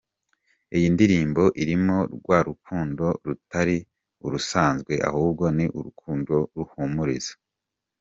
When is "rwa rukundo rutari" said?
2.15-3.77